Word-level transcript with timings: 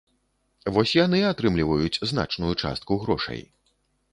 Вось 0.77 0.93
яны 0.99 1.19
атрымліваюць 1.31 2.01
значную 2.13 2.53
частку 2.67 2.99
грошай. 3.05 3.41